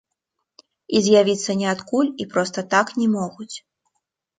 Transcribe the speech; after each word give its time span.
І 0.99 1.01
з'явіцца 1.09 1.57
ніадкуль 1.61 2.13
і 2.25 2.29
проста 2.35 2.59
так 2.77 2.87
не 3.01 3.07
могуць. 3.17 3.53